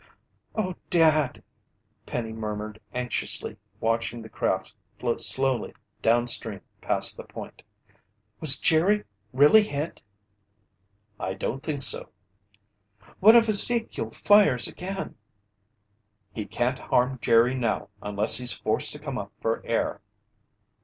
"Oh, 0.55 0.73
Dad!" 0.89 1.43
Penny 2.07 2.33
murmured 2.33 2.79
anxiously, 2.91 3.57
watching 3.79 4.23
the 4.23 4.29
craft 4.29 4.73
float 4.99 5.21
slowly 5.21 5.75
downstream 6.01 6.61
past 6.81 7.15
the 7.17 7.23
point. 7.23 7.61
"Was 8.39 8.59
Jerry 8.59 9.03
really 9.31 9.61
hit?" 9.61 10.01
"I 11.19 11.35
don't 11.35 11.61
think 11.61 11.83
so." 11.83 12.09
"What 13.19 13.35
if 13.35 13.47
Ezekiel 13.47 14.09
fires 14.09 14.67
again?" 14.67 15.17
"He 16.33 16.47
can't 16.47 16.79
harm 16.79 17.19
Jerry 17.21 17.53
now 17.53 17.89
unless 18.01 18.37
he's 18.39 18.53
forced 18.53 18.91
to 18.93 18.99
come 18.99 19.19
up 19.19 19.31
for 19.39 19.63
air." 19.63 20.01